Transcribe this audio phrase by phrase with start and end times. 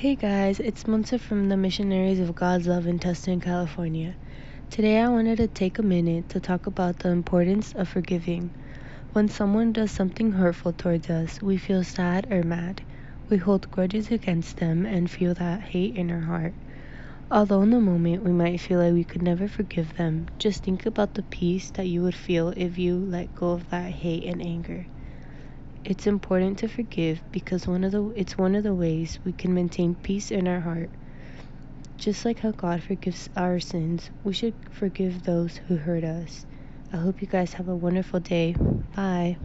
[0.00, 4.14] Hey guys, it's Monse from the Missionaries of God's Love in Tustin, California.
[4.70, 8.52] Today I wanted to take a minute to talk about the importance of forgiving.
[9.12, 12.80] When someone does something hurtful towards us, we feel sad or mad.
[13.28, 16.54] We hold grudges against them and feel that hate in our heart.
[17.28, 20.86] Although in the moment we might feel like we could never forgive them, just think
[20.86, 24.40] about the peace that you would feel if you let go of that hate and
[24.40, 24.86] anger.
[25.84, 29.54] It's important to forgive because one of the it's one of the ways we can
[29.54, 30.90] maintain peace in our heart.
[31.98, 36.46] Just like how God forgives our sins, we should forgive those who hurt us.
[36.92, 38.54] I hope you guys have a wonderful day.
[38.94, 39.36] Bye.